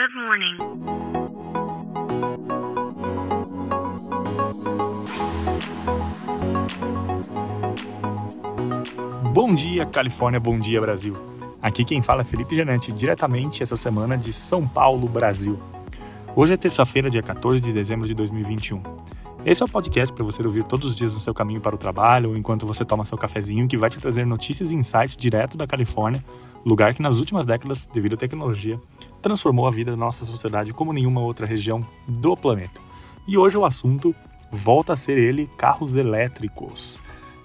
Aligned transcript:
Good 0.00 0.14
morning. 0.14 0.56
Bom 9.34 9.54
dia, 9.54 9.84
Califórnia, 9.84 10.40
bom 10.40 10.58
dia, 10.58 10.80
Brasil. 10.80 11.14
Aqui 11.60 11.84
quem 11.84 12.00
fala 12.00 12.22
é 12.22 12.24
Felipe 12.24 12.56
Janete, 12.56 12.90
diretamente 12.92 13.62
essa 13.62 13.76
semana 13.76 14.16
de 14.16 14.32
São 14.32 14.66
Paulo, 14.66 15.06
Brasil. 15.06 15.58
Hoje 16.34 16.54
é 16.54 16.56
terça-feira, 16.56 17.10
dia 17.10 17.22
14 17.22 17.60
de 17.60 17.70
dezembro 17.70 18.08
de 18.08 18.14
2021. 18.14 18.82
Esse 19.44 19.62
é 19.62 19.66
o 19.66 19.68
podcast 19.68 20.14
para 20.14 20.24
você 20.24 20.42
ouvir 20.42 20.64
todos 20.64 20.88
os 20.88 20.96
dias 20.96 21.14
no 21.14 21.20
seu 21.20 21.34
caminho 21.34 21.60
para 21.60 21.74
o 21.74 21.78
trabalho 21.78 22.30
ou 22.30 22.36
enquanto 22.36 22.64
você 22.64 22.86
toma 22.86 23.04
seu 23.04 23.18
cafezinho, 23.18 23.68
que 23.68 23.76
vai 23.76 23.90
te 23.90 24.00
trazer 24.00 24.24
notícias 24.24 24.72
e 24.72 24.76
insights 24.76 25.14
direto 25.14 25.58
da 25.58 25.66
Califórnia, 25.66 26.24
lugar 26.64 26.94
que 26.94 27.02
nas 27.02 27.18
últimas 27.20 27.44
décadas, 27.44 27.84
devido 27.92 28.14
à 28.14 28.16
tecnologia, 28.16 28.80
transformou 29.20 29.66
a 29.66 29.70
vida 29.70 29.90
da 29.90 29.96
nossa 29.96 30.24
sociedade 30.24 30.72
como 30.72 30.92
nenhuma 30.92 31.20
outra 31.20 31.46
região 31.46 31.86
do 32.06 32.36
planeta. 32.36 32.80
E 33.26 33.36
hoje 33.36 33.56
o 33.56 33.64
assunto 33.64 34.14
volta 34.50 34.92
a 34.92 34.96
ser 34.96 35.18
ele: 35.18 35.48
carros 35.56 35.96
elétricos. 35.96 37.00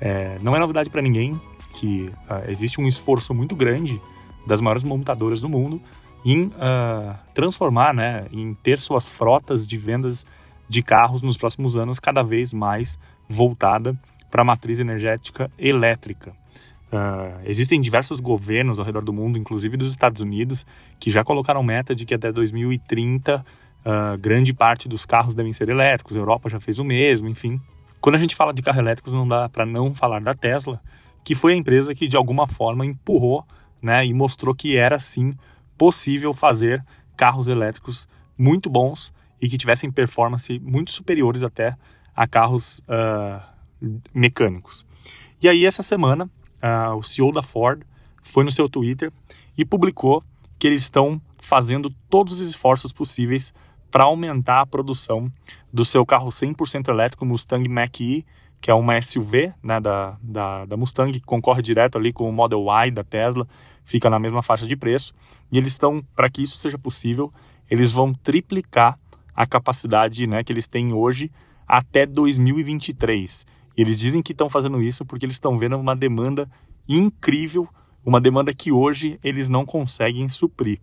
É, 0.00 0.38
não 0.40 0.54
é 0.54 0.58
novidade 0.58 0.90
para 0.90 1.02
ninguém 1.02 1.40
que 1.74 2.10
uh, 2.28 2.48
existe 2.48 2.80
um 2.80 2.86
esforço 2.86 3.34
muito 3.34 3.54
grande 3.54 4.00
das 4.46 4.60
maiores 4.60 4.82
montadoras 4.82 5.40
do 5.40 5.48
mundo 5.48 5.80
em 6.24 6.46
uh, 6.46 7.14
transformar, 7.34 7.94
né, 7.94 8.26
em 8.32 8.54
ter 8.54 8.78
suas 8.78 9.08
frotas 9.08 9.66
de 9.66 9.76
vendas 9.76 10.26
de 10.68 10.82
carros 10.82 11.22
nos 11.22 11.36
próximos 11.36 11.76
anos 11.76 11.98
cada 11.98 12.22
vez 12.22 12.52
mais 12.52 12.98
voltada 13.28 13.98
para 14.30 14.42
a 14.42 14.44
matriz 14.44 14.80
energética 14.80 15.50
elétrica. 15.58 16.32
Uh, 16.90 17.40
existem 17.44 17.80
diversos 17.80 18.18
governos 18.18 18.78
ao 18.78 18.84
redor 18.84 19.02
do 19.02 19.12
mundo, 19.12 19.38
inclusive 19.38 19.76
dos 19.76 19.90
Estados 19.90 20.22
Unidos, 20.22 20.64
que 20.98 21.10
já 21.10 21.22
colocaram 21.22 21.62
meta 21.62 21.94
de 21.94 22.06
que 22.06 22.14
até 22.14 22.32
2030 22.32 23.36
uh, 23.36 23.44
ah, 23.84 24.16
grande 24.18 24.54
parte 24.54 24.88
dos 24.88 25.04
carros 25.04 25.34
devem 25.34 25.52
ser 25.52 25.68
elétricos. 25.68 26.16
A 26.16 26.18
Europa 26.18 26.48
já 26.48 26.58
fez 26.58 26.78
o 26.78 26.84
mesmo, 26.84 27.28
enfim. 27.28 27.60
Quando 28.00 28.14
a 28.14 28.18
gente 28.18 28.34
fala 28.34 28.52
de 28.52 28.62
carros 28.62 28.80
elétricos, 28.80 29.12
não 29.12 29.26
dá 29.26 29.48
para 29.48 29.66
não 29.66 29.94
falar 29.94 30.20
da 30.20 30.34
Tesla, 30.34 30.80
que 31.24 31.34
foi 31.34 31.52
a 31.52 31.56
empresa 31.56 31.94
que 31.94 32.08
de 32.08 32.16
alguma 32.16 32.46
forma 32.46 32.86
empurrou 32.86 33.44
né, 33.82 34.06
e 34.06 34.14
mostrou 34.14 34.54
que 34.54 34.76
era 34.76 34.98
sim 34.98 35.34
possível 35.76 36.32
fazer 36.32 36.84
carros 37.16 37.48
elétricos 37.48 38.08
muito 38.36 38.70
bons 38.70 39.12
e 39.40 39.48
que 39.48 39.58
tivessem 39.58 39.90
performance 39.90 40.58
muito 40.58 40.90
superiores 40.90 41.42
até 41.42 41.76
a 42.14 42.26
carros 42.26 42.80
uh, 42.88 43.40
mecânicos. 44.12 44.86
E 45.40 45.48
aí, 45.48 45.64
essa 45.64 45.82
semana, 45.82 46.28
uh, 46.62 46.96
o 46.96 47.02
CEO 47.02 47.32
da 47.32 47.42
Ford 47.42 47.82
foi 48.22 48.44
no 48.44 48.50
seu 48.50 48.68
Twitter 48.68 49.12
e 49.56 49.64
publicou 49.64 50.22
que 50.58 50.66
eles 50.66 50.82
estão 50.82 51.20
fazendo 51.40 51.90
todos 52.10 52.40
os 52.40 52.48
esforços 52.48 52.92
possíveis 52.92 53.52
para 53.90 54.04
aumentar 54.04 54.60
a 54.60 54.66
produção 54.66 55.30
do 55.72 55.84
seu 55.84 56.04
carro 56.04 56.28
100% 56.28 56.88
elétrico 56.88 57.24
Mustang 57.24 57.66
Mach-E, 57.68 58.24
que 58.60 58.70
é 58.70 58.74
uma 58.74 59.00
SUV 59.00 59.52
né, 59.62 59.80
da, 59.80 60.18
da, 60.20 60.64
da, 60.66 60.76
Mustang, 60.76 61.12
que 61.12 61.20
concorre 61.20 61.62
direto 61.62 61.96
ali 61.96 62.12
com 62.12 62.28
o 62.28 62.32
Model 62.32 62.64
Y 62.66 62.92
da 62.92 63.04
Tesla, 63.04 63.46
fica 63.84 64.10
na 64.10 64.18
mesma 64.18 64.42
faixa 64.42 64.66
de 64.66 64.76
preço. 64.76 65.14
E 65.50 65.56
eles 65.56 65.72
estão, 65.72 66.02
para 66.14 66.28
que 66.28 66.42
isso 66.42 66.58
seja 66.58 66.76
possível, 66.76 67.32
eles 67.70 67.92
vão 67.92 68.12
triplicar 68.12 68.98
a 69.34 69.46
capacidade 69.46 70.26
né, 70.26 70.42
que 70.42 70.52
eles 70.52 70.66
têm 70.66 70.92
hoje 70.92 71.30
até 71.66 72.04
2023. 72.04 73.46
E 73.78 73.80
eles 73.80 73.96
dizem 73.96 74.20
que 74.20 74.32
estão 74.32 74.50
fazendo 74.50 74.82
isso 74.82 75.06
porque 75.06 75.24
eles 75.24 75.36
estão 75.36 75.56
vendo 75.56 75.76
uma 75.76 75.94
demanda 75.94 76.50
incrível, 76.88 77.68
uma 78.04 78.20
demanda 78.20 78.52
que 78.52 78.72
hoje 78.72 79.20
eles 79.22 79.48
não 79.48 79.64
conseguem 79.64 80.28
suprir. 80.28 80.80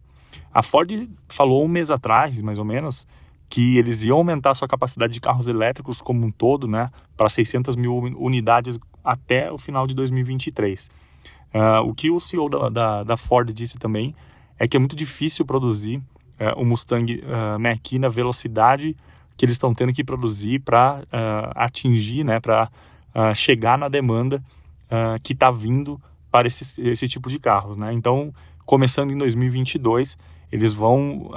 A 0.53 0.63
Ford 0.63 1.09
falou 1.27 1.65
um 1.65 1.67
mês 1.67 1.91
atrás, 1.91 2.41
mais 2.41 2.57
ou 2.57 2.63
menos, 2.63 3.05
que 3.49 3.77
eles 3.77 4.05
iam 4.05 4.17
aumentar 4.19 4.51
a 4.51 4.55
sua 4.55 4.67
capacidade 4.67 5.11
de 5.11 5.19
carros 5.19 5.49
elétricos 5.49 6.01
como 6.01 6.25
um 6.25 6.31
todo, 6.31 6.69
né, 6.69 6.89
para 7.17 7.27
600 7.27 7.75
mil 7.75 7.93
unidades 8.17 8.79
até 9.03 9.51
o 9.51 9.57
final 9.57 9.85
de 9.85 9.93
2023. 9.93 10.85
Uh, 10.85 11.57
ah, 11.57 11.81
o 11.81 11.93
que 11.93 12.09
o 12.09 12.19
CEO 12.21 12.47
da, 12.47 12.69
da, 12.69 13.03
da 13.03 13.17
Ford 13.17 13.51
disse 13.51 13.77
também 13.77 14.15
é 14.57 14.69
que 14.69 14.77
é 14.77 14.79
muito 14.79 14.95
difícil 14.95 15.45
produzir 15.45 15.97
uh, 15.97 16.57
o 16.57 16.65
Mustang 16.65 17.13
uh, 17.13 17.59
Mach-E 17.59 17.99
na 17.99 18.07
velocidade 18.07 18.95
que 19.37 19.45
eles 19.45 19.55
estão 19.55 19.73
tendo 19.73 19.93
que 19.93 20.03
produzir 20.03 20.59
para 20.59 21.01
uh, 21.03 21.51
atingir, 21.55 22.23
né, 22.23 22.39
para 22.39 22.69
uh, 23.13 23.35
chegar 23.35 23.77
na 23.77 23.89
demanda 23.89 24.41
uh, 24.85 25.21
que 25.21 25.33
está 25.33 25.51
vindo 25.51 25.99
para 26.31 26.47
esse, 26.47 26.81
esse 26.81 27.07
tipo 27.07 27.29
de 27.29 27.39
carros. 27.39 27.77
Né? 27.77 27.93
Então, 27.93 28.33
começando 28.65 29.11
em 29.11 29.17
2022, 29.17 30.17
eles 30.51 30.73
vão 30.73 31.31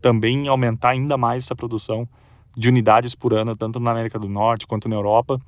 também 0.00 0.48
aumentar 0.48 0.90
ainda 0.90 1.16
mais 1.16 1.44
essa 1.44 1.54
produção 1.54 2.08
de 2.56 2.68
unidades 2.68 3.14
por 3.14 3.32
ano, 3.32 3.54
tanto 3.54 3.78
na 3.78 3.90
América 3.92 4.18
do 4.18 4.28
Norte 4.28 4.66
quanto 4.66 4.88
na 4.88 4.96
Europa. 4.96 5.38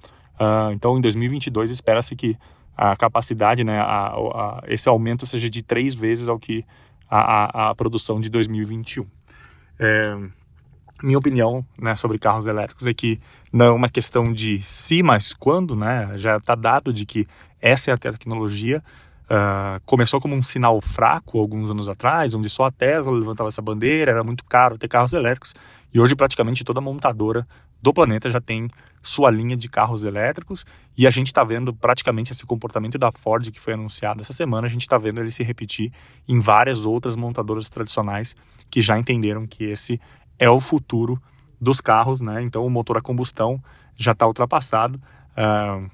então, 0.73 0.97
em 0.99 1.01
2022, 1.01 1.71
espera-se 1.71 2.15
que 2.15 2.37
a 2.77 2.95
capacidade, 2.95 3.65
né, 3.65 3.81
a, 3.81 4.09
a, 4.09 4.63
esse 4.69 4.89
aumento 4.89 5.25
seja 5.25 5.49
de 5.49 5.63
três 5.63 5.95
vezes 5.95 6.29
ao 6.29 6.39
que 6.39 6.65
a, 7.09 7.21
a, 7.21 7.71
a 7.71 7.75
produção 7.75 8.21
de 8.21 8.29
2021. 8.29 9.07
É, 9.79 10.17
minha 11.03 11.19
opinião 11.19 11.65
né, 11.79 11.95
sobre 11.95 12.19
carros 12.19 12.47
elétricos 12.47 12.87
é 12.87 12.95
que 12.95 13.21
não 13.53 13.67
é 13.67 13.71
uma 13.71 13.89
questão 13.89 14.33
de 14.33 14.63
se, 14.63 15.03
mas 15.03 15.33
quando, 15.33 15.75
né? 15.75 16.13
Já 16.17 16.37
está 16.37 16.55
dado 16.55 16.93
de 16.93 17.07
que 17.07 17.27
essa 17.61 17.91
é 17.91 17.95
a 17.95 17.97
tecnologia. 17.97 18.83
Uh, 19.25 19.83
começou 19.85 20.21
como 20.21 20.37
um 20.37 20.43
sinal 20.43 20.81
fraco 20.81 21.41
alguns 21.41 21.69
anos 21.69 21.89
atrás, 21.89 22.33
onde 22.33 22.49
só 22.49 22.67
a 22.67 22.71
Tesla 22.71 23.11
levantava 23.11 23.49
essa 23.49 23.61
bandeira, 23.61 24.13
era 24.13 24.23
muito 24.23 24.45
caro 24.45 24.79
ter 24.79 24.87
carros 24.87 25.13
elétricos, 25.13 25.53
e 25.93 25.99
hoje 25.99 26.15
praticamente 26.15 26.63
toda 26.63 26.81
montadora 26.81 27.45
do 27.83 27.93
planeta 27.93 28.31
já 28.31 28.41
tem 28.41 28.69
sua 29.03 29.29
linha 29.29 29.57
de 29.57 29.69
carros 29.69 30.05
elétricos, 30.05 30.65
e 30.97 31.09
a 31.09 31.11
gente 31.11 31.27
está 31.27 31.43
vendo 31.43 31.75
praticamente 31.75 32.31
esse 32.31 32.47
comportamento 32.47 32.99
da 32.99 33.11
Ford 33.11 33.51
que 33.51 33.61
foi 33.61 33.75
anunciado 33.75 34.21
essa 34.21 34.33
semana, 34.33 34.69
a 34.69 34.71
gente 34.71 34.83
está 34.83 34.97
vendo 34.97 35.21
ele 35.21 35.33
se 35.33 35.43
repetir 35.43 35.93
em 36.29 36.39
várias 36.39 36.87
outras 36.87 37.17
montadoras 37.17 37.69
tradicionais 37.69 38.37
que 38.71 38.81
já 38.81 38.97
entenderam 38.97 39.45
que 39.45 39.65
esse 39.65 40.01
é 40.39 40.49
o 40.49 40.61
futuro 40.61 41.21
dos 41.61 41.81
carros, 41.81 42.21
né? 42.21 42.43
Então 42.43 42.65
o 42.65 42.71
motor 42.71 42.97
a 42.99 43.03
combustão 43.03 43.63
já 43.97 44.13
está 44.13 44.27
ultrapassado. 44.27 45.01
Uh, 45.33 45.91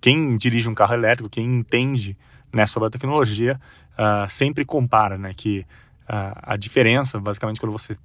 quem 0.00 0.36
dirige 0.36 0.68
um 0.68 0.74
carro 0.74 0.94
elétrico, 0.94 1.28
quem 1.28 1.44
entende 1.44 2.16
né, 2.52 2.66
sobre 2.66 2.88
a 2.88 2.90
tecnologia, 2.90 3.60
uh, 3.92 4.28
sempre 4.28 4.64
compara, 4.64 5.16
né? 5.16 5.32
Que 5.36 5.60
uh, 6.08 6.38
a 6.42 6.56
diferença, 6.56 7.20
basicamente, 7.20 7.60
quando 7.60 7.72
você 7.72 7.96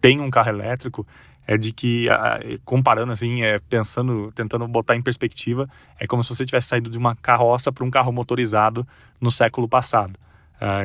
tem 0.00 0.20
um 0.20 0.30
carro 0.30 0.50
elétrico, 0.50 1.06
é 1.46 1.58
de 1.58 1.72
que, 1.72 2.06
comparando 2.64 3.10
assim, 3.10 3.42
é, 3.42 3.58
pensando, 3.58 4.30
tentando 4.32 4.68
botar 4.68 4.94
em 4.94 5.02
perspectiva, 5.02 5.68
é 5.98 6.06
como 6.06 6.22
se 6.22 6.32
você 6.32 6.46
tivesse 6.46 6.68
saído 6.68 6.88
de 6.88 6.96
uma 6.96 7.16
carroça 7.16 7.72
para 7.72 7.84
um 7.84 7.90
carro 7.90 8.12
motorizado 8.12 8.86
no 9.20 9.32
século 9.32 9.68
passado, 9.68 10.16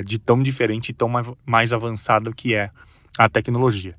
de 0.04 0.18
tão 0.18 0.42
diferente 0.42 0.90
e 0.90 0.94
tão 0.94 1.08
mais 1.46 1.72
avançado 1.72 2.34
que 2.34 2.56
é 2.56 2.72
a 3.16 3.30
tecnologia. 3.30 3.96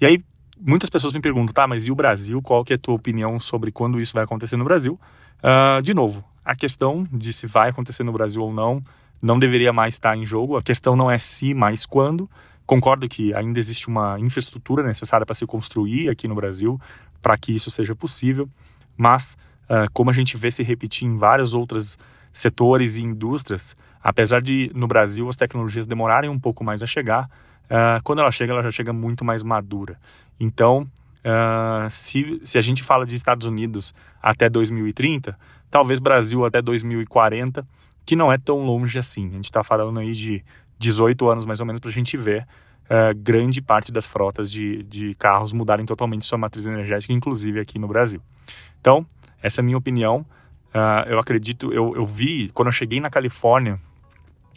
E 0.00 0.06
aí, 0.06 0.22
muitas 0.60 0.88
pessoas 0.88 1.12
me 1.12 1.20
perguntam, 1.20 1.52
tá, 1.52 1.66
mas 1.66 1.86
e 1.86 1.92
o 1.92 1.94
Brasil? 1.94 2.40
Qual 2.40 2.64
que 2.64 2.72
é 2.72 2.76
a 2.76 2.78
tua 2.78 2.94
opinião 2.94 3.38
sobre 3.38 3.72
quando 3.72 4.00
isso 4.00 4.12
vai 4.14 4.24
acontecer 4.24 4.56
no 4.56 4.64
Brasil? 4.64 4.98
Uh, 5.38 5.82
de 5.82 5.94
novo, 5.94 6.24
a 6.44 6.54
questão 6.54 7.04
de 7.12 7.32
se 7.32 7.46
vai 7.46 7.70
acontecer 7.70 8.02
no 8.04 8.12
Brasil 8.12 8.42
ou 8.42 8.52
não 8.52 8.82
não 9.20 9.38
deveria 9.38 9.72
mais 9.72 9.94
estar 9.94 10.16
em 10.16 10.24
jogo. 10.24 10.56
A 10.56 10.62
questão 10.62 10.94
não 10.94 11.10
é 11.10 11.18
se, 11.18 11.52
mas 11.52 11.84
quando. 11.84 12.30
Concordo 12.64 13.08
que 13.08 13.34
ainda 13.34 13.58
existe 13.58 13.88
uma 13.88 14.18
infraestrutura 14.20 14.82
necessária 14.82 15.26
para 15.26 15.34
se 15.34 15.46
construir 15.46 16.08
aqui 16.08 16.28
no 16.28 16.34
Brasil 16.34 16.80
para 17.20 17.36
que 17.36 17.52
isso 17.52 17.70
seja 17.70 17.94
possível, 17.94 18.48
mas 18.96 19.36
uh, 19.64 19.90
como 19.92 20.10
a 20.10 20.12
gente 20.12 20.36
vê 20.36 20.50
se 20.50 20.62
repetir 20.62 21.08
em 21.08 21.16
vários 21.16 21.52
outros 21.54 21.98
setores 22.32 22.96
e 22.96 23.02
indústrias, 23.02 23.76
apesar 24.02 24.40
de 24.40 24.70
no 24.74 24.86
Brasil 24.86 25.28
as 25.28 25.36
tecnologias 25.36 25.86
demorarem 25.86 26.30
um 26.30 26.38
pouco 26.38 26.64
mais 26.64 26.82
a 26.82 26.86
chegar, 26.86 27.28
uh, 27.64 28.02
quando 28.04 28.20
ela 28.20 28.30
chega, 28.30 28.52
ela 28.52 28.62
já 28.62 28.70
chega 28.70 28.92
muito 28.92 29.24
mais 29.24 29.42
madura. 29.42 29.98
Então, 30.38 30.82
uh, 31.18 31.90
se, 31.90 32.40
se 32.44 32.58
a 32.58 32.60
gente 32.60 32.82
fala 32.82 33.04
de 33.04 33.14
Estados 33.14 33.46
Unidos 33.46 33.94
até 34.22 34.48
2030, 34.48 35.38
talvez 35.70 35.98
Brasil 35.98 36.44
até 36.44 36.60
2040, 36.62 37.66
que 38.04 38.16
não 38.16 38.32
é 38.32 38.38
tão 38.38 38.64
longe 38.64 38.98
assim. 38.98 39.28
A 39.28 39.32
gente 39.32 39.44
está 39.46 39.62
falando 39.62 40.00
aí 40.00 40.12
de 40.12 40.42
18 40.78 41.28
anos 41.28 41.44
mais 41.44 41.60
ou 41.60 41.66
menos 41.66 41.80
para 41.80 41.90
a 41.90 41.92
gente 41.92 42.16
ver 42.16 42.46
uh, 42.84 43.14
grande 43.16 43.60
parte 43.60 43.92
das 43.92 44.06
frotas 44.06 44.50
de, 44.50 44.82
de 44.84 45.14
carros 45.16 45.52
mudarem 45.52 45.84
totalmente 45.84 46.24
sua 46.24 46.38
matriz 46.38 46.66
energética, 46.66 47.12
inclusive 47.12 47.60
aqui 47.60 47.78
no 47.78 47.86
Brasil. 47.86 48.20
Então, 48.80 49.06
essa 49.42 49.60
é 49.60 49.62
a 49.62 49.64
minha 49.64 49.76
opinião. 49.76 50.24
Uh, 50.74 51.08
eu 51.08 51.18
acredito, 51.18 51.72
eu, 51.72 51.94
eu 51.96 52.06
vi, 52.06 52.50
quando 52.52 52.68
eu 52.68 52.72
cheguei 52.72 53.00
na 53.00 53.10
Califórnia, 53.10 53.80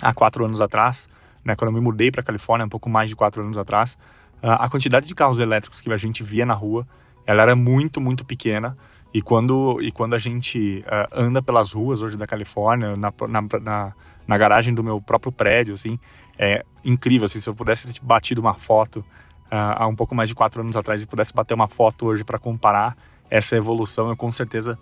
há 0.01 0.13
quatro 0.13 0.43
anos 0.45 0.61
atrás, 0.61 1.09
né, 1.43 1.55
quando 1.55 1.69
eu 1.69 1.73
me 1.73 1.81
mudei 1.81 2.11
para 2.11 2.21
a 2.21 2.23
Califórnia, 2.23 2.65
um 2.65 2.69
pouco 2.69 2.89
mais 2.89 3.09
de 3.09 3.15
quatro 3.15 3.41
anos 3.41 3.57
atrás, 3.57 3.97
a 4.41 4.67
quantidade 4.69 5.05
de 5.05 5.13
carros 5.13 5.39
elétricos 5.39 5.81
que 5.81 5.91
a 5.91 5.97
gente 5.97 6.23
via 6.23 6.45
na 6.45 6.53
rua, 6.53 6.87
ela 7.25 7.43
era 7.43 7.55
muito, 7.55 8.01
muito 8.01 8.25
pequena. 8.25 8.75
E 9.13 9.21
quando, 9.21 9.79
e 9.81 9.91
quando 9.91 10.15
a 10.15 10.17
gente 10.17 10.83
uh, 10.87 11.07
anda 11.11 11.41
pelas 11.41 11.73
ruas 11.73 12.01
hoje 12.01 12.17
da 12.17 12.25
Califórnia, 12.25 12.95
na, 12.95 13.13
na, 13.27 13.41
na, 13.61 13.93
na, 14.25 14.37
garagem 14.37 14.73
do 14.73 14.83
meu 14.83 15.01
próprio 15.01 15.31
prédio, 15.31 15.73
assim, 15.73 15.99
é 16.39 16.63
incrível. 16.83 17.25
Assim, 17.25 17.39
se 17.39 17.49
eu 17.49 17.53
pudesse 17.53 17.93
ter 17.93 17.99
batido 18.01 18.41
uma 18.41 18.53
foto 18.53 19.05
há 19.51 19.85
um 19.85 19.95
pouco 19.95 20.15
mais 20.15 20.29
de 20.29 20.35
quatro 20.35 20.61
anos 20.61 20.77
atrás 20.77 21.01
e 21.01 21.05
pudesse 21.05 21.33
bater 21.33 21.53
uma 21.53 21.67
foto 21.67 22.05
hoje 22.05 22.23
para 22.23 22.39
comparar 22.39 22.95
essa 23.29 23.53
evolução, 23.57 24.07
eu 24.07 24.15
com 24.15 24.31
certeza 24.31 24.79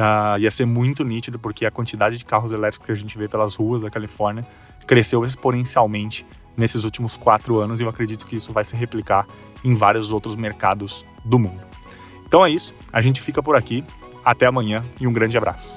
uh, 0.00 0.38
ia 0.38 0.50
ser 0.50 0.64
muito 0.64 1.04
nítido, 1.04 1.38
porque 1.38 1.66
a 1.66 1.70
quantidade 1.70 2.16
de 2.16 2.24
carros 2.24 2.52
elétricos 2.52 2.86
que 2.86 2.92
a 2.92 2.96
gente 2.96 3.16
vê 3.18 3.28
pelas 3.28 3.54
ruas 3.54 3.82
da 3.82 3.90
Califórnia 3.90 4.46
cresceu 4.86 5.24
exponencialmente 5.24 6.26
nesses 6.56 6.84
últimos 6.84 7.16
quatro 7.16 7.58
anos 7.58 7.80
e 7.80 7.84
eu 7.84 7.88
acredito 7.88 8.26
que 8.26 8.36
isso 8.36 8.52
vai 8.52 8.64
se 8.64 8.74
replicar 8.74 9.26
em 9.62 9.74
vários 9.74 10.12
outros 10.12 10.34
mercados 10.34 11.04
do 11.24 11.38
mundo. 11.38 11.60
Então 12.26 12.44
é 12.44 12.50
isso, 12.50 12.74
a 12.92 13.00
gente 13.00 13.20
fica 13.20 13.42
por 13.42 13.56
aqui, 13.56 13.84
até 14.24 14.46
amanhã 14.46 14.84
e 15.00 15.06
um 15.06 15.12
grande 15.12 15.36
abraço. 15.36 15.74